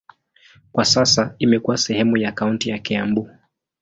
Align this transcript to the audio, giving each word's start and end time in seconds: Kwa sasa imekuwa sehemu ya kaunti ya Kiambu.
Kwa 0.71 0.85
sasa 0.85 1.35
imekuwa 1.39 1.77
sehemu 1.77 2.17
ya 2.17 2.31
kaunti 2.31 2.69
ya 2.69 2.79
Kiambu. 2.79 3.29